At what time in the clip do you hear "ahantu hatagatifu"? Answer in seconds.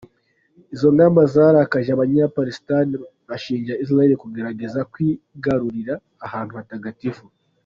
6.25-7.25